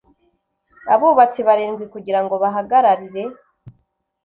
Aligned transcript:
abubatsi 0.93 1.39
barindwi 1.47 1.85
kugira 1.93 2.19
ngo 2.23 2.33
bahagararire 2.43 3.23